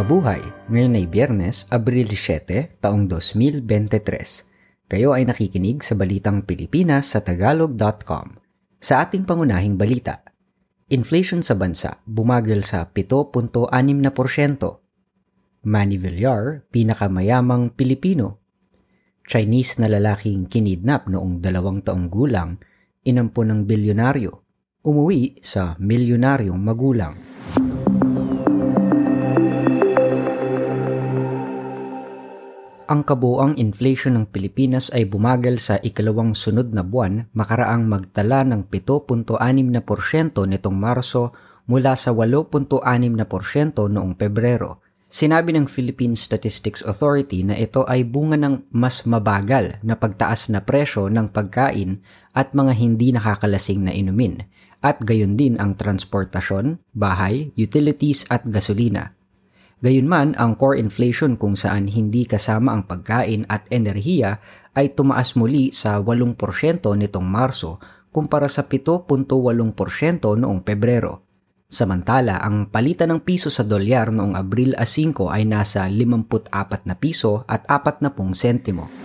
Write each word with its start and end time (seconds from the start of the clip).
Mabuhay! 0.00 0.40
Ngayon 0.72 0.96
ay 0.96 1.04
Biyernes, 1.12 1.68
Abril 1.68 2.08
7, 2.08 2.80
taong 2.80 3.04
2023. 3.04 4.88
Kayo 4.88 5.12
ay 5.12 5.28
nakikinig 5.28 5.84
sa 5.84 5.92
Balitang 5.92 6.40
Pilipinas 6.40 7.12
sa 7.12 7.20
Tagalog.com. 7.20 8.40
Sa 8.80 9.04
ating 9.04 9.28
pangunahing 9.28 9.76
balita, 9.76 10.24
inflation 10.88 11.44
sa 11.44 11.52
bansa 11.52 12.00
bumagal 12.08 12.64
sa 12.64 12.88
7.6%. 12.88 13.60
Manny 15.68 16.00
Villar, 16.00 16.64
pinakamayamang 16.72 17.76
Pilipino. 17.76 18.40
Chinese 19.28 19.84
na 19.84 19.92
lalaking 19.92 20.48
kinidnap 20.48 21.12
noong 21.12 21.44
dalawang 21.44 21.84
taong 21.84 22.08
gulang, 22.08 22.56
inampo 23.04 23.44
ng 23.44 23.68
bilyonaryo, 23.68 24.32
umuwi 24.80 25.44
sa 25.44 25.76
milyonaryong 25.76 26.56
magulang. 26.56 27.29
Ang 32.90 33.06
kabuang 33.06 33.54
inflation 33.54 34.18
ng 34.18 34.34
Pilipinas 34.34 34.90
ay 34.90 35.06
bumagal 35.06 35.62
sa 35.62 35.78
ikalawang 35.78 36.34
sunod 36.34 36.74
na 36.74 36.82
buwan 36.82 37.30
makaraang 37.38 37.86
magtala 37.86 38.42
ng 38.42 38.66
7.6% 38.66 39.30
nitong 40.34 40.74
Marso 40.74 41.30
mula 41.70 41.94
sa 41.94 42.10
8.6% 42.10 42.50
noong 43.94 44.18
Pebrero. 44.18 44.82
Sinabi 45.06 45.54
ng 45.54 45.70
Philippine 45.70 46.18
Statistics 46.18 46.82
Authority 46.82 47.46
na 47.46 47.54
ito 47.54 47.86
ay 47.86 48.02
bunga 48.02 48.34
ng 48.34 48.74
mas 48.74 49.06
mabagal 49.06 49.78
na 49.86 49.94
pagtaas 49.94 50.50
na 50.50 50.58
presyo 50.58 51.06
ng 51.06 51.30
pagkain 51.30 52.02
at 52.34 52.58
mga 52.58 52.74
hindi 52.74 53.14
nakakalasing 53.14 53.86
na 53.86 53.94
inumin, 53.94 54.42
at 54.82 54.98
gayon 55.06 55.38
din 55.38 55.62
ang 55.62 55.78
transportasyon, 55.78 56.82
bahay, 56.90 57.54
utilities 57.54 58.26
at 58.34 58.42
gasolina. 58.50 59.14
Gayunman, 59.80 60.36
ang 60.36 60.60
core 60.60 60.76
inflation 60.76 61.40
kung 61.40 61.56
saan 61.56 61.88
hindi 61.88 62.28
kasama 62.28 62.76
ang 62.76 62.84
pagkain 62.84 63.48
at 63.48 63.64
enerhiya 63.72 64.36
ay 64.76 64.92
tumaas 64.92 65.40
muli 65.40 65.72
sa 65.72 65.96
8% 66.04 66.36
nitong 66.84 67.24
Marso 67.24 67.80
kumpara 68.12 68.44
sa 68.44 68.60
7.8% 68.68 69.08
noong 70.36 70.60
Pebrero. 70.60 71.24
Samantala, 71.70 72.42
ang 72.44 72.68
palitan 72.68 73.14
ng 73.14 73.20
piso 73.24 73.48
sa 73.48 73.64
dolyar 73.64 74.12
noong 74.12 74.36
Abril 74.36 74.76
a 74.76 74.84
5 74.84 75.30
ay 75.32 75.48
nasa 75.48 75.88
54 75.88 76.84
na 76.84 76.98
piso 76.98 77.46
at 77.48 77.64
40 77.64 78.12
sentimo. 78.36 78.99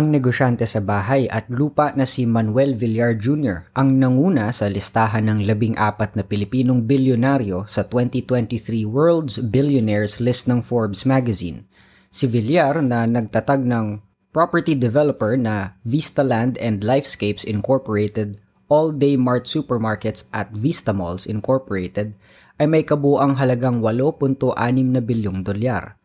Ang 0.00 0.16
negosyante 0.16 0.64
sa 0.64 0.80
bahay 0.80 1.28
at 1.28 1.52
lupa 1.52 1.92
na 1.92 2.08
si 2.08 2.24
Manuel 2.24 2.72
Villar 2.72 3.12
Jr. 3.12 3.68
ang 3.76 4.00
nanguna 4.00 4.48
sa 4.48 4.64
listahan 4.64 5.28
ng 5.28 5.44
labing 5.44 5.76
apat 5.76 6.16
na 6.16 6.24
Pilipinong 6.24 6.88
bilyonaryo 6.88 7.68
sa 7.68 7.84
2023 7.84 8.88
World's 8.88 9.36
Billionaires 9.44 10.16
list 10.16 10.48
ng 10.48 10.64
Forbes 10.64 11.04
magazine. 11.04 11.68
Si 12.08 12.24
Villar 12.24 12.80
na 12.80 13.04
nagtatag 13.04 13.60
ng 13.60 14.00
property 14.32 14.72
developer 14.72 15.36
na 15.36 15.76
Vista 15.84 16.24
Land 16.24 16.56
and 16.64 16.80
Lifescapes 16.80 17.44
Incorporated, 17.44 18.40
All 18.72 18.96
Day 18.96 19.20
Mart 19.20 19.44
Supermarkets 19.44 20.24
at 20.32 20.48
Vista 20.56 20.96
Malls 20.96 21.28
Incorporated 21.28 22.16
ay 22.56 22.64
may 22.64 22.88
kabuang 22.88 23.36
halagang 23.36 23.84
8.6 23.84 24.48
na 24.80 25.04
bilyong 25.04 25.44
dolyar. 25.44 25.99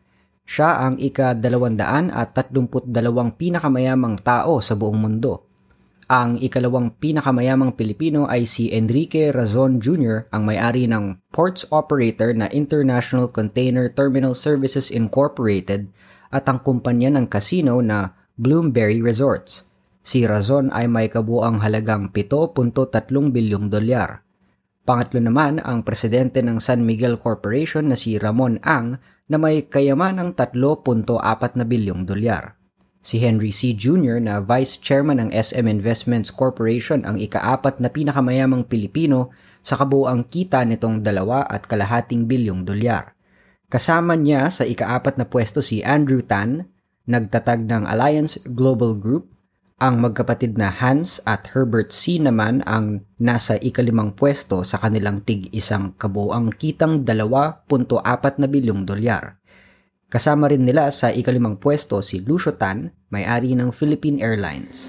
Siya 0.46 0.86
ang 0.86 0.94
ika-232 1.02 2.88
pinakamayamang 3.34 4.16
tao 4.22 4.62
sa 4.62 4.78
buong 4.78 4.96
mundo. 4.96 5.46
Ang 6.06 6.38
ikalawang 6.38 6.94
pinakamayamang 7.02 7.74
Pilipino 7.74 8.30
ay 8.30 8.46
si 8.46 8.70
Enrique 8.70 9.34
Razon 9.34 9.82
Jr., 9.82 10.30
ang 10.30 10.46
may-ari 10.46 10.86
ng 10.86 11.18
ports 11.34 11.66
operator 11.74 12.30
na 12.30 12.46
International 12.54 13.26
Container 13.26 13.90
Terminal 13.90 14.38
Services 14.38 14.86
Incorporated 14.94 15.90
at 16.30 16.46
ang 16.46 16.62
kumpanya 16.62 17.10
ng 17.10 17.26
casino 17.26 17.82
na 17.82 18.14
Bloomberry 18.38 19.02
Resorts. 19.02 19.66
Si 20.06 20.22
Razon 20.22 20.70
ay 20.70 20.86
may 20.86 21.10
kabuang 21.10 21.58
halagang 21.58 22.14
7.3 22.14 22.86
bilyong 23.34 23.66
dolyar. 23.66 24.25
Pangatlo 24.86 25.18
naman 25.18 25.58
ang 25.66 25.82
presidente 25.82 26.38
ng 26.38 26.62
San 26.62 26.86
Miguel 26.86 27.18
Corporation 27.18 27.90
na 27.90 27.98
si 27.98 28.22
Ramon 28.22 28.62
Ang 28.62 29.02
na 29.26 29.34
may 29.34 29.66
kayamanang 29.66 30.38
3.4 30.38 31.02
na 31.58 31.66
bilyong 31.66 32.06
dolyar. 32.06 32.54
Si 33.02 33.18
Henry 33.18 33.50
C. 33.50 33.74
Jr. 33.74 34.22
na 34.22 34.38
Vice 34.38 34.78
Chairman 34.78 35.18
ng 35.18 35.30
SM 35.34 35.66
Investments 35.66 36.30
Corporation 36.30 37.02
ang 37.02 37.18
ikaapat 37.18 37.82
na 37.82 37.90
pinakamayamang 37.90 38.70
Pilipino 38.70 39.34
sa 39.58 39.74
kabuang 39.74 40.30
kita 40.30 40.62
nitong 40.62 41.02
dalawa 41.02 41.42
at 41.50 41.66
kalahating 41.66 42.30
bilyong 42.30 42.62
dolyar. 42.62 43.18
Kasama 43.66 44.14
niya 44.14 44.46
sa 44.54 44.62
ikaapat 44.62 45.18
na 45.18 45.26
pwesto 45.26 45.58
si 45.58 45.82
Andrew 45.82 46.22
Tan, 46.22 46.62
nagtatag 47.10 47.66
ng 47.66 47.90
Alliance 47.90 48.38
Global 48.46 48.94
Group 48.94 49.35
ang 49.76 50.00
magkapatid 50.00 50.56
na 50.56 50.72
Hans 50.72 51.20
at 51.28 51.52
Herbert 51.52 51.92
C. 51.92 52.16
naman 52.16 52.64
ang 52.64 53.04
nasa 53.20 53.60
ikalimang 53.60 54.16
pwesto 54.16 54.64
sa 54.64 54.80
kanilang 54.80 55.20
tig 55.20 55.52
isang 55.52 55.92
kabuang 56.00 56.48
kitang 56.48 57.04
2.4 57.04 57.68
na 58.40 58.48
bilyong 58.48 58.88
dolyar. 58.88 59.36
Kasama 60.08 60.48
rin 60.48 60.64
nila 60.64 60.88
sa 60.88 61.12
ikalimang 61.12 61.60
pwesto 61.60 62.00
si 62.00 62.24
Lucio 62.24 62.56
Tan, 62.56 62.88
may-ari 63.12 63.52
ng 63.52 63.68
Philippine 63.68 64.24
Airlines. 64.24 64.88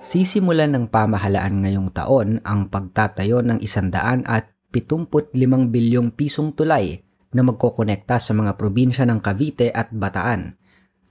Sisimulan 0.00 0.72
ng 0.72 0.88
pamahalaan 0.88 1.60
ngayong 1.60 1.92
taon 1.92 2.40
ang 2.40 2.72
pagtatayo 2.72 3.44
ng 3.44 3.60
175 3.60 4.24
bilyong 5.68 6.08
pisong 6.16 6.56
tulay 6.56 7.04
na 7.32 7.42
magkokonekta 7.44 8.20
sa 8.20 8.32
mga 8.36 8.54
probinsya 8.60 9.08
ng 9.08 9.18
Cavite 9.24 9.72
at 9.72 9.88
Bataan. 9.90 10.56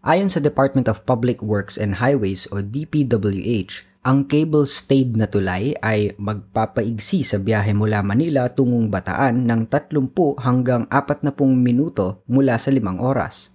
Ayon 0.02 0.30
sa 0.34 0.42
Department 0.42 0.90
of 0.90 1.06
Public 1.06 1.46
Works 1.46 1.78
and 1.78 2.02
Highways 2.02 2.50
o 2.50 2.62
DPWH, 2.66 3.86
ang 4.02 4.26
cable-stayed 4.26 5.14
na 5.14 5.30
tulay 5.30 5.78
ay 5.78 6.18
magpapaigsi 6.18 7.22
sa 7.22 7.38
biyahe 7.38 7.78
mula 7.78 8.02
Manila 8.02 8.50
tungong 8.50 8.90
Bataan 8.90 9.46
ng 9.46 9.70
30 9.70 10.42
hanggang 10.42 10.90
40 10.90 11.38
minuto 11.54 12.26
mula 12.26 12.58
sa 12.58 12.74
5 12.74 12.82
oras. 12.98 13.54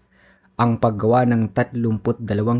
Ang 0.57 0.81
paggawa 0.81 1.29
ng 1.29 1.53
32 1.53 2.01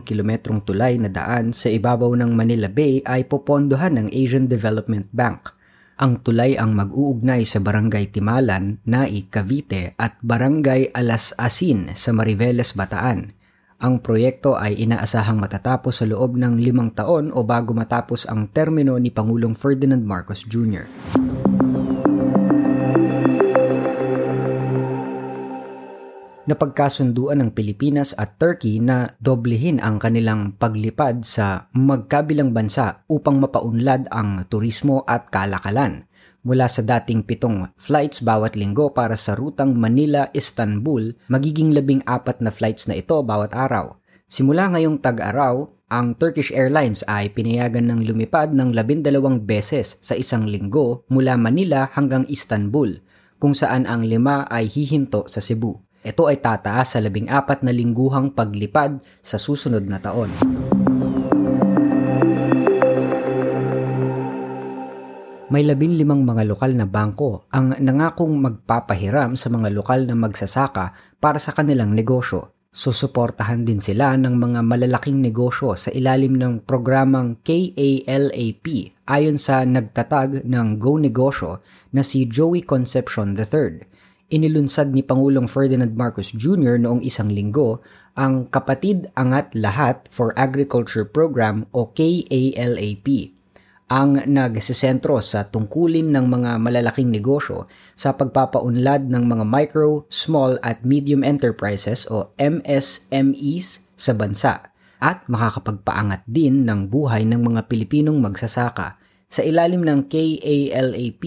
kilometrong 0.05 0.61
tulay 0.67 1.01
na 1.01 1.09
daan 1.09 1.57
sa 1.57 1.73
ibabaw 1.73 2.13
ng 2.13 2.35
Manila 2.35 2.69
Bay 2.69 3.01
ay 3.07 3.25
popondohan 3.25 3.97
ng 3.97 4.07
Asian 4.13 4.51
Development 4.51 5.09
Bank. 5.17 5.56
Ang 5.97 6.21
tulay 6.21 6.61
ang 6.61 6.77
mag-uugnay 6.77 7.49
sa 7.49 7.57
Barangay 7.57 8.13
Timalan, 8.13 8.85
Nai, 8.85 9.33
Cavite 9.33 9.97
at 9.97 10.21
Barangay 10.21 10.93
Alas 10.93 11.33
Asin 11.41 11.97
sa 11.97 12.13
Mariveles, 12.13 12.77
Bataan. 12.77 13.33
Ang 13.81 14.05
proyekto 14.05 14.61
ay 14.61 14.77
inaasahang 14.77 15.41
matatapos 15.41 16.01
sa 16.01 16.05
loob 16.05 16.37
ng 16.37 16.61
limang 16.61 16.93
taon 16.93 17.33
o 17.33 17.49
bago 17.49 17.73
matapos 17.73 18.29
ang 18.29 18.53
termino 18.53 19.01
ni 19.01 19.09
Pangulong 19.09 19.57
Ferdinand 19.57 20.05
Marcos 20.05 20.45
Jr. 20.45 20.85
napagkasunduan 26.47 27.43
ng 27.43 27.51
Pilipinas 27.53 28.15
at 28.15 28.39
Turkey 28.39 28.79
na 28.79 29.15
doblehin 29.19 29.83
ang 29.83 29.99
kanilang 29.99 30.55
paglipad 30.55 31.27
sa 31.27 31.67
magkabilang 31.75 32.55
bansa 32.55 33.03
upang 33.11 33.43
mapaunlad 33.43 34.07
ang 34.15 34.47
turismo 34.47 35.03
at 35.07 35.31
kalakalan 35.31 36.07
mula 36.47 36.71
sa 36.71 36.87
dating 36.87 37.27
pitong 37.27 37.75
flights 37.75 38.23
bawat 38.23 38.55
linggo 38.55 38.95
para 38.95 39.19
sa 39.19 39.35
rutang 39.35 39.75
Manila-Istanbul, 39.75 41.27
magiging 41.27 41.75
labing 41.75 42.07
apat 42.07 42.39
na 42.39 42.55
flights 42.55 42.87
na 42.87 42.95
ito 42.95 43.19
bawat 43.27 43.51
araw. 43.51 43.99
Simula 44.31 44.71
ngayong 44.71 45.03
tag-araw, 45.03 45.67
ang 45.91 46.15
Turkish 46.15 46.55
Airlines 46.55 47.03
ay 47.11 47.35
pinayagan 47.35 47.91
ng 47.91 48.07
lumipad 48.07 48.55
ng 48.55 48.75
labindalawang 48.75 49.43
beses 49.43 49.99
sa 49.99 50.15
isang 50.15 50.47
linggo 50.47 51.03
mula 51.11 51.35
Manila 51.35 51.91
hanggang 51.95 52.23
Istanbul, 52.31 53.03
kung 53.43 53.55
saan 53.55 53.87
ang 53.87 54.07
lima 54.07 54.47
ay 54.47 54.71
hihinto 54.71 55.27
sa 55.27 55.43
Cebu. 55.43 55.83
Ito 56.07 56.31
ay 56.31 56.39
tataas 56.39 56.95
sa 56.95 57.03
labing 57.03 57.27
apat 57.27 57.67
na 57.67 57.75
lingguhang 57.75 58.31
paglipad 58.31 59.03
sa 59.27 59.43
susunod 59.43 59.83
na 59.91 59.99
taon. 59.99 60.31
May 65.51 65.67
labing 65.67 65.99
limang 65.99 66.23
mga 66.23 66.47
lokal 66.47 66.79
na 66.79 66.87
bangko 66.87 67.51
ang 67.51 67.75
nangakong 67.75 68.39
magpapahiram 68.39 69.35
sa 69.35 69.51
mga 69.51 69.75
lokal 69.75 70.07
na 70.07 70.15
magsasaka 70.15 71.19
para 71.19 71.43
sa 71.43 71.51
kanilang 71.51 71.91
negosyo. 71.91 72.55
Susuportahan 72.71 73.67
din 73.67 73.83
sila 73.83 74.15
ng 74.15 74.37
mga 74.37 74.63
malalaking 74.63 75.19
negosyo 75.19 75.75
sa 75.75 75.91
ilalim 75.91 76.39
ng 76.39 76.63
programang 76.63 77.43
KALAP 77.43 78.67
ayon 79.11 79.43
sa 79.43 79.67
nagtatag 79.67 80.47
ng 80.47 80.69
Go 80.79 81.03
Negosyo 81.03 81.65
na 81.91 82.07
si 82.07 82.31
Joey 82.31 82.63
Concepcion 82.63 83.35
III 83.35 83.96
inilunsad 84.29 84.91
ni 84.91 85.07
Pangulong 85.07 85.47
Ferdinand 85.47 85.93
Marcos 85.95 86.35
Jr. 86.35 86.81
noong 86.83 87.03
isang 87.03 87.31
linggo 87.31 87.85
ang 88.17 88.49
Kapatid 88.49 89.13
Angat 89.15 89.55
Lahat 89.55 90.09
for 90.09 90.35
Agriculture 90.35 91.05
Program 91.05 91.69
o 91.71 91.93
KALAP 91.93 93.37
ang 93.87 94.19
nagsisentro 94.27 95.23
sa 95.23 95.47
tungkulin 95.47 96.11
ng 96.11 96.27
mga 96.27 96.59
malalaking 96.59 97.07
negosyo 97.07 97.71
sa 97.95 98.19
pagpapaunlad 98.19 99.07
ng 99.07 99.25
mga 99.31 99.45
micro, 99.47 100.03
small 100.11 100.59
at 100.67 100.83
medium 100.83 101.23
enterprises 101.23 102.03
o 102.11 102.35
MSMEs 102.35 103.87
sa 103.95 104.13
bansa 104.19 104.75
at 104.99 105.23
makakapagpaangat 105.31 106.27
din 106.27 106.67
ng 106.67 106.91
buhay 106.91 107.23
ng 107.31 107.39
mga 107.39 107.71
Pilipinong 107.71 108.19
magsasaka. 108.19 108.99
Sa 109.27 109.43
ilalim 109.43 109.83
ng 109.83 110.07
KALAP, 110.07 111.23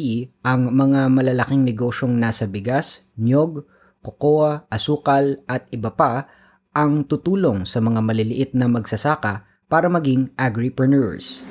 ang 0.47 0.71
mga 0.71 1.11
malalaking 1.11 1.67
negosyong 1.67 2.15
nasa 2.15 2.47
bigas, 2.47 3.11
nyog, 3.19 3.67
kokoa, 3.99 4.71
asukal 4.71 5.43
at 5.51 5.67
iba 5.75 5.91
pa 5.91 6.31
ang 6.71 7.03
tutulong 7.03 7.67
sa 7.67 7.83
mga 7.83 7.99
maliliit 7.99 8.55
na 8.55 8.71
magsasaka 8.71 9.43
para 9.67 9.91
maging 9.91 10.31
agripreneurs. 10.39 11.43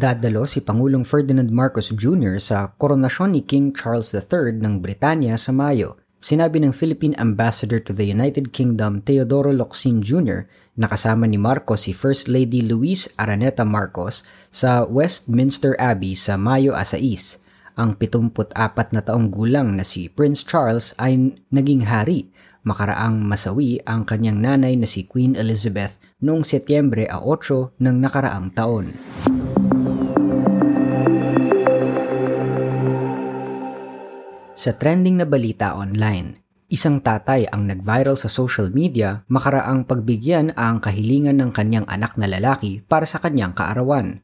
Dadalo 0.00 0.46
si 0.48 0.62
Pangulong 0.62 1.04
Ferdinand 1.04 1.50
Marcos 1.50 1.92
Jr. 1.92 2.40
sa 2.40 2.72
koronasyon 2.78 3.36
ni 3.36 3.42
King 3.44 3.74
Charles 3.76 4.14
III 4.14 4.56
ng 4.62 4.80
Britanya 4.80 5.36
sa 5.36 5.50
Mayo. 5.52 6.00
Sinabi 6.20 6.60
ng 6.60 6.76
Philippine 6.76 7.16
Ambassador 7.16 7.80
to 7.80 7.96
the 7.96 8.04
United 8.04 8.52
Kingdom 8.52 9.00
Teodoro 9.00 9.56
Locsin 9.56 10.04
Jr. 10.04 10.44
na 10.76 10.84
kasama 10.84 11.24
ni 11.24 11.40
Marcos 11.40 11.88
si 11.88 11.96
First 11.96 12.28
Lady 12.28 12.60
Luis 12.60 13.08
Araneta 13.16 13.64
Marcos 13.64 14.20
sa 14.52 14.84
Westminster 14.84 15.72
Abbey 15.80 16.12
sa 16.12 16.36
Mayo 16.36 16.76
Asais. 16.76 17.40
Ang 17.72 17.96
74 17.96 18.52
na 18.92 19.00
taong 19.00 19.32
gulang 19.32 19.72
na 19.72 19.80
si 19.80 20.12
Prince 20.12 20.44
Charles 20.44 20.92
ay 21.00 21.40
naging 21.48 21.88
hari 21.88 22.28
makaraang 22.68 23.24
masawi 23.24 23.80
ang 23.88 24.04
kanyang 24.04 24.44
nanay 24.44 24.76
na 24.76 24.84
si 24.84 25.08
Queen 25.08 25.32
Elizabeth 25.32 25.96
noong 26.20 26.44
Setyembre 26.44 27.08
8 27.08 27.80
ng 27.80 27.96
nakaraang 27.96 28.52
taon. 28.52 28.92
Sa 34.60 34.76
trending 34.76 35.16
na 35.16 35.24
balita 35.24 35.72
online, 35.72 36.36
isang 36.68 37.00
tatay 37.00 37.48
ang 37.48 37.64
nag-viral 37.64 38.20
sa 38.20 38.28
social 38.28 38.68
media 38.68 39.24
makaraang 39.32 39.88
pagbigyan 39.88 40.52
ang 40.52 40.84
kahilingan 40.84 41.40
ng 41.40 41.48
kanyang 41.48 41.88
anak 41.88 42.20
na 42.20 42.28
lalaki 42.28 42.84
para 42.84 43.08
sa 43.08 43.24
kanyang 43.24 43.56
kaarawan. 43.56 44.20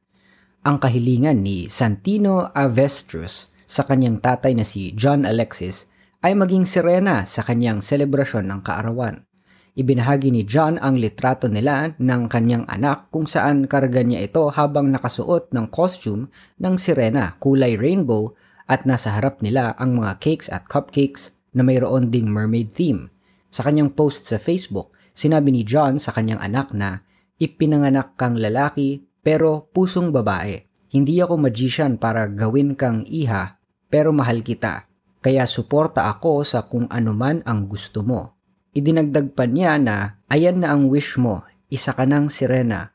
Ang 0.60 0.76
kahilingan 0.76 1.40
ni 1.40 1.72
Santino 1.72 2.52
Avestrus 2.52 3.48
sa 3.64 3.88
kanyang 3.88 4.20
tatay 4.20 4.52
na 4.52 4.68
si 4.68 4.92
John 4.92 5.24
Alexis 5.24 5.88
ay 6.20 6.36
maging 6.36 6.68
sirena 6.68 7.24
sa 7.24 7.40
kanyang 7.40 7.80
selebrasyon 7.80 8.44
ng 8.44 8.60
kaarawan. 8.60 9.24
Ibinahagi 9.72 10.36
ni 10.36 10.44
John 10.44 10.76
ang 10.76 11.00
litrato 11.00 11.48
nila 11.48 11.96
ng 11.96 12.28
kanyang 12.28 12.68
anak 12.68 13.08
kung 13.08 13.24
saan 13.24 13.64
karga 13.64 14.04
niya 14.04 14.28
ito 14.28 14.52
habang 14.52 14.92
nakasuot 14.92 15.56
ng 15.56 15.72
costume 15.72 16.28
ng 16.60 16.76
sirena 16.76 17.40
kulay 17.40 17.80
rainbow 17.80 18.36
at 18.66 18.82
nasa 18.84 19.14
harap 19.14 19.42
nila 19.42 19.74
ang 19.78 19.94
mga 19.98 20.18
cakes 20.18 20.50
at 20.50 20.66
cupcakes 20.66 21.30
na 21.54 21.62
mayroon 21.62 22.10
ding 22.10 22.28
mermaid 22.28 22.74
theme. 22.74 23.08
Sa 23.48 23.64
kanyang 23.64 23.94
post 23.94 24.28
sa 24.28 24.36
Facebook, 24.36 24.92
sinabi 25.16 25.54
ni 25.54 25.62
John 25.62 25.96
sa 26.02 26.12
kanyang 26.12 26.42
anak 26.42 26.74
na, 26.74 27.06
Ipinanganak 27.36 28.16
kang 28.16 28.40
lalaki 28.40 29.04
pero 29.20 29.68
pusong 29.68 30.08
babae. 30.08 30.64
Hindi 30.88 31.20
ako 31.20 31.36
magician 31.36 32.00
para 32.00 32.24
gawin 32.32 32.72
kang 32.72 33.04
iha 33.04 33.60
pero 33.92 34.08
mahal 34.10 34.40
kita. 34.40 34.88
Kaya 35.20 35.44
suporta 35.44 36.08
ako 36.08 36.48
sa 36.48 36.64
kung 36.64 36.88
anuman 36.88 37.44
ang 37.44 37.68
gusto 37.68 38.00
mo. 38.00 38.40
Idinagdag 38.72 39.36
pa 39.36 39.44
niya 39.44 39.76
na, 39.76 40.20
ayan 40.32 40.64
na 40.64 40.72
ang 40.72 40.88
wish 40.88 41.20
mo, 41.20 41.44
isa 41.68 41.92
ka 41.92 42.08
ng 42.08 42.32
sirena. 42.32 42.92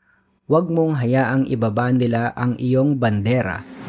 Huwag 0.50 0.70
mong 0.74 0.98
hayaang 0.98 1.46
ibaba 1.46 1.94
nila 1.94 2.34
ang 2.34 2.58
iyong 2.58 2.98
bandera 2.98 3.81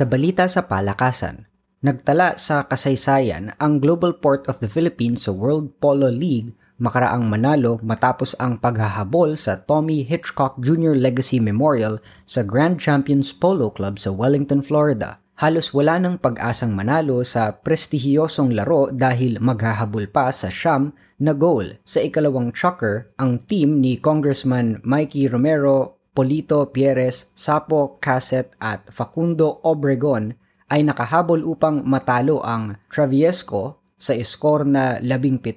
Sa 0.00 0.08
balita 0.08 0.48
sa 0.48 0.64
palakasan, 0.64 1.44
nagtala 1.84 2.40
sa 2.40 2.64
kasaysayan 2.64 3.52
ang 3.60 3.84
Global 3.84 4.16
Port 4.16 4.48
of 4.48 4.56
the 4.56 4.64
Philippines 4.64 5.28
sa 5.28 5.32
World 5.36 5.76
Polo 5.76 6.08
League 6.08 6.56
makaraang 6.80 7.28
manalo 7.28 7.76
matapos 7.84 8.32
ang 8.40 8.56
paghahabol 8.56 9.36
sa 9.36 9.60
Tommy 9.60 10.00
Hitchcock 10.00 10.56
Jr. 10.64 10.96
Legacy 10.96 11.36
Memorial 11.36 12.00
sa 12.24 12.40
Grand 12.40 12.80
Champions 12.80 13.28
Polo 13.36 13.68
Club 13.68 14.00
sa 14.00 14.08
Wellington, 14.08 14.64
Florida. 14.64 15.20
Halos 15.36 15.76
wala 15.76 16.00
ng 16.00 16.16
pag-asang 16.16 16.72
manalo 16.72 17.20
sa 17.20 17.60
prestihiyosong 17.60 18.56
laro 18.56 18.88
dahil 18.88 19.36
maghahabol 19.36 20.08
pa 20.08 20.32
sa 20.32 20.48
siyam 20.48 20.96
na 21.20 21.36
goal. 21.36 21.76
Sa 21.84 22.00
ikalawang 22.00 22.56
chucker, 22.56 23.12
ang 23.20 23.36
team 23.36 23.84
ni 23.84 24.00
Congressman 24.00 24.80
Mikey 24.80 25.28
Romero 25.28 25.99
Polito 26.10 26.74
Pierres, 26.74 27.30
Sapo 27.38 27.94
Caset 28.02 28.50
at 28.58 28.90
Facundo 28.90 29.62
Obregon 29.62 30.34
ay 30.66 30.82
nakahabol 30.82 31.46
upang 31.46 31.86
matalo 31.86 32.42
ang 32.42 32.82
Traviesco 32.90 33.78
sa 33.94 34.18
iskor 34.18 34.66
na 34.66 34.98
17 34.98 35.54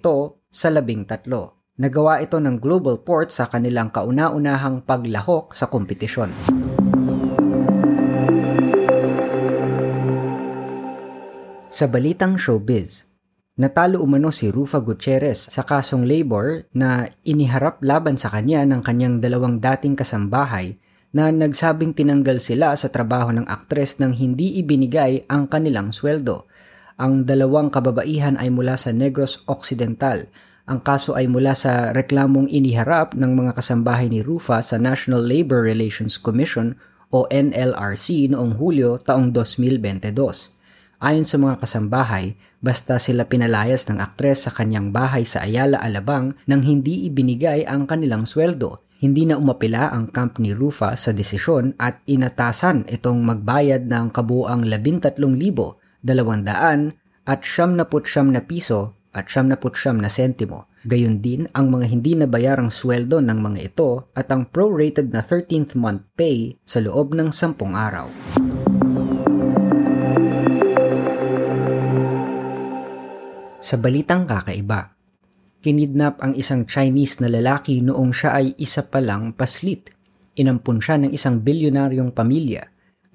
sa 0.53 0.69
13. 0.69 1.25
Nagawa 1.73 2.21
ito 2.21 2.37
ng 2.37 2.61
Global 2.61 3.01
Port 3.01 3.33
sa 3.33 3.49
kanilang 3.49 3.89
kauna-unahang 3.89 4.85
paglahok 4.85 5.57
sa 5.57 5.65
kompetisyon. 5.65 6.29
Sa 11.73 11.89
balitang 11.89 12.37
showbiz, 12.37 13.09
Natalo 13.53 14.01
umano 14.01 14.33
si 14.33 14.49
Rufa 14.49 14.81
Gutierrez 14.81 15.45
sa 15.45 15.61
kasong 15.61 16.09
labor 16.09 16.65
na 16.73 17.05
iniharap 17.21 17.85
laban 17.85 18.17
sa 18.17 18.33
kanya 18.33 18.65
ng 18.65 18.81
kanyang 18.81 19.21
dalawang 19.21 19.61
dating 19.61 19.93
kasambahay 19.93 20.81
na 21.13 21.29
nagsabing 21.29 21.93
tinanggal 21.93 22.41
sila 22.41 22.73
sa 22.73 22.89
trabaho 22.89 23.29
ng 23.29 23.45
aktres 23.45 24.01
nang 24.01 24.17
hindi 24.17 24.57
ibinigay 24.57 25.29
ang 25.29 25.45
kanilang 25.45 25.93
sweldo. 25.93 26.49
Ang 26.97 27.29
dalawang 27.29 27.69
kababaihan 27.69 28.41
ay 28.41 28.49
mula 28.49 28.73
sa 28.73 28.89
Negros 28.89 29.45
Occidental. 29.45 30.25
Ang 30.65 30.81
kaso 30.81 31.13
ay 31.13 31.29
mula 31.29 31.53
sa 31.53 31.93
reklamong 31.93 32.49
iniharap 32.49 33.13
ng 33.13 33.37
mga 33.37 33.53
kasambahay 33.53 34.09
ni 34.09 34.25
Rufa 34.25 34.65
sa 34.65 34.81
National 34.81 35.21
Labor 35.21 35.61
Relations 35.61 36.17
Commission 36.17 36.73
o 37.13 37.29
NLRC 37.29 38.33
noong 38.33 38.57
Hulyo 38.57 38.97
taong 38.97 39.29
2022. 39.29 40.52
Ayon 41.03 41.27
sa 41.27 41.35
mga 41.35 41.59
kasambahay, 41.59 42.39
basta 42.63 42.95
sila 42.95 43.27
pinalayas 43.27 43.83
ng 43.91 43.99
aktres 43.99 44.47
sa 44.47 44.55
kanyang 44.55 44.95
bahay 44.95 45.27
sa 45.27 45.43
Ayala, 45.43 45.83
Alabang 45.83 46.31
nang 46.47 46.63
hindi 46.63 47.11
ibinigay 47.11 47.67
ang 47.67 47.83
kanilang 47.83 48.23
sweldo. 48.23 48.87
Hindi 49.03 49.27
na 49.27 49.35
umapila 49.35 49.91
ang 49.91 50.15
camp 50.15 50.39
ni 50.39 50.55
Rufa 50.55 50.95
sa 50.95 51.11
desisyon 51.11 51.75
at 51.75 51.99
inatasan 52.07 52.87
itong 52.87 53.19
magbayad 53.19 53.83
ng 53.91 54.15
kabuang 54.15 54.63
13,200 54.63 55.19
at 57.27 57.39
79 57.43 58.31
na 58.31 58.39
piso 58.39 58.95
at 59.11 59.27
79 59.27 59.99
na 59.99 60.07
sentimo. 60.07 60.71
Gayon 60.87 61.19
din 61.19 61.51
ang 61.51 61.67
mga 61.67 61.85
hindi 61.91 62.15
nabayarang 62.15 62.71
sweldo 62.71 63.19
ng 63.19 63.43
mga 63.43 63.59
ito 63.75 64.07
at 64.15 64.31
ang 64.31 64.47
prorated 64.47 65.11
na 65.11 65.19
13th 65.19 65.75
month 65.75 66.07
pay 66.15 66.55
sa 66.63 66.79
loob 66.79 67.11
ng 67.11 67.27
10 67.27 67.59
araw. 67.59 68.32
Sa 73.63 73.79
balitang 73.79 74.27
kakaiba, 74.27 74.91
kinidnap 75.63 76.19
ang 76.19 76.35
isang 76.35 76.67
Chinese 76.67 77.23
na 77.23 77.31
lalaki 77.31 77.79
noong 77.79 78.11
siya 78.11 78.35
ay 78.35 78.59
isa 78.59 78.83
pa 78.91 78.99
lang 78.99 79.31
paslit. 79.31 79.87
Inampun 80.35 80.83
siya 80.83 80.99
ng 80.99 81.15
isang 81.15 81.39
bilyonaryong 81.39 82.11
pamilya. 82.11 82.59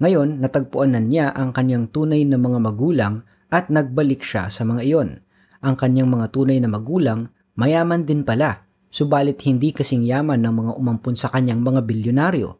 Ngayon, 0.01 0.41
natagpuan 0.41 0.97
na 0.97 1.05
niya 1.05 1.37
ang 1.37 1.53
kanyang 1.53 1.93
tunay 1.93 2.25
na 2.25 2.41
mga 2.41 2.65
magulang 2.65 3.21
at 3.53 3.69
nagbalik 3.69 4.25
siya 4.25 4.49
sa 4.49 4.65
mga 4.65 4.81
iyon. 4.89 5.21
Ang 5.61 5.77
kanyang 5.77 6.09
mga 6.09 6.33
tunay 6.33 6.57
na 6.57 6.73
magulang, 6.73 7.29
mayaman 7.53 8.09
din 8.09 8.25
pala, 8.25 8.65
subalit 8.89 9.37
hindi 9.45 9.69
kasing 9.69 10.01
yaman 10.01 10.41
ng 10.41 10.53
mga 10.65 10.71
umampun 10.81 11.13
sa 11.13 11.29
kanyang 11.29 11.61
mga 11.61 11.85
bilyonaryo. 11.85 12.57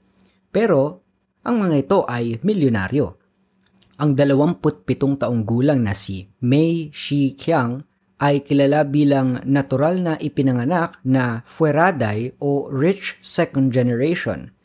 Pero, 0.53 1.01
ang 1.41 1.57
mga 1.57 1.89
ito 1.89 2.05
ay 2.05 2.37
milyonaryo 2.45 3.18
ang 3.99 4.15
27 4.15 5.19
taong 5.19 5.43
gulang 5.43 5.83
na 5.83 5.91
si 5.91 6.31
Mei 6.39 6.87
Shi 6.95 7.35
Qiang 7.35 7.83
ay 8.19 8.43
kilala 8.47 8.87
bilang 8.87 9.43
natural 9.43 9.99
na 9.99 10.15
ipinanganak 10.19 10.99
na 11.03 11.43
fueraday 11.43 12.31
o 12.39 12.71
rich 12.71 13.19
second 13.19 13.75
generation. 13.75 14.55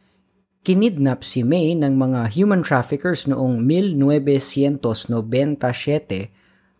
Kinidnap 0.64 1.20
si 1.26 1.44
Mei 1.44 1.76
ng 1.76 1.92
mga 1.98 2.30
human 2.32 2.64
traffickers 2.64 3.28
noong 3.28 3.68
1997 3.68 4.80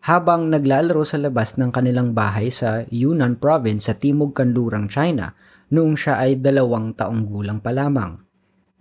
habang 0.09 0.49
naglalaro 0.49 1.05
sa 1.05 1.21
labas 1.21 1.61
ng 1.61 1.69
kanilang 1.69 2.17
bahay 2.17 2.49
sa 2.49 2.89
Yunnan 2.89 3.37
province 3.37 3.93
sa 3.93 3.95
Timog 3.99 4.33
Kanlurang, 4.33 4.89
China 4.89 5.37
noong 5.69 6.01
siya 6.01 6.17
ay 6.23 6.41
dalawang 6.41 6.97
taong 6.97 7.29
gulang 7.29 7.61
pa 7.61 7.77
lamang. 7.77 8.24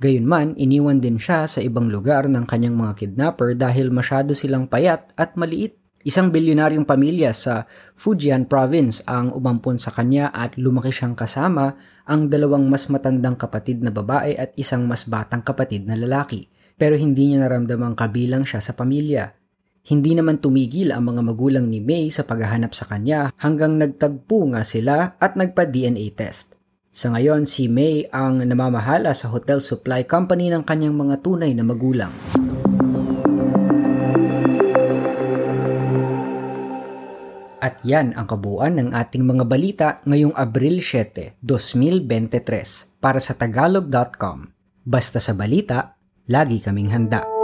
Gayunman, 0.03 0.59
iniwan 0.59 0.99
din 0.99 1.15
siya 1.15 1.47
sa 1.47 1.63
ibang 1.63 1.87
lugar 1.87 2.27
ng 2.27 2.43
kanyang 2.43 2.75
mga 2.75 2.93
kidnapper 2.99 3.55
dahil 3.55 3.87
masyado 3.87 4.35
silang 4.35 4.67
payat 4.67 5.15
at 5.15 5.39
maliit. 5.39 5.79
Isang 6.03 6.35
bilyonaryong 6.35 6.83
pamilya 6.83 7.31
sa 7.31 7.63
Fujian 7.95 8.43
province 8.51 8.99
ang 9.07 9.31
umampon 9.31 9.79
sa 9.79 9.95
kanya 9.95 10.35
at 10.35 10.59
lumaki 10.59 10.91
siyang 10.91 11.15
kasama 11.15 11.79
ang 12.03 12.27
dalawang 12.27 12.67
mas 12.67 12.91
matandang 12.91 13.39
kapatid 13.39 13.79
na 13.79 13.95
babae 13.95 14.35
at 14.35 14.51
isang 14.59 14.83
mas 14.83 15.07
batang 15.07 15.39
kapatid 15.39 15.87
na 15.87 15.95
lalaki. 15.95 16.51
Pero 16.75 16.99
hindi 16.99 17.31
niya 17.31 17.47
naramdamang 17.47 17.95
kabilang 17.95 18.43
siya 18.43 18.59
sa 18.59 18.75
pamilya. 18.75 19.31
Hindi 19.87 20.19
naman 20.19 20.43
tumigil 20.43 20.91
ang 20.91 21.07
mga 21.07 21.23
magulang 21.23 21.71
ni 21.71 21.79
May 21.79 22.11
sa 22.11 22.27
paghahanap 22.27 22.75
sa 22.75 22.91
kanya 22.91 23.31
hanggang 23.39 23.79
nagtagpo 23.79 24.51
nga 24.51 24.67
sila 24.67 25.15
at 25.15 25.39
nagpa-DNA 25.39 26.11
test. 26.11 26.52
Sa 26.93 27.09
ngayon, 27.09 27.49
si 27.49 27.65
May 27.65 28.05
ang 28.13 28.45
namamahala 28.45 29.17
sa 29.17 29.33
hotel 29.33 29.57
supply 29.65 30.05
company 30.05 30.53
ng 30.53 30.61
kanyang 30.61 30.93
mga 30.93 31.25
tunay 31.25 31.49
na 31.57 31.65
magulang. 31.65 32.13
At 37.57 37.81
yan 37.81 38.13
ang 38.13 38.29
kabuuan 38.29 38.77
ng 38.77 38.89
ating 38.93 39.25
mga 39.25 39.43
balita 39.49 39.87
ngayong 40.05 40.37
Abril 40.37 40.85
7, 40.85 41.41
2023 41.41 43.01
para 43.01 43.17
sa 43.17 43.33
tagalog.com. 43.33 44.53
Basta 44.85 45.17
sa 45.17 45.33
balita, 45.33 45.97
lagi 46.29 46.61
kaming 46.61 46.93
handa. 46.93 47.42